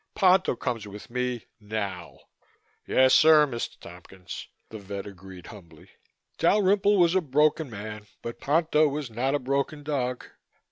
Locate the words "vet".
4.79-5.05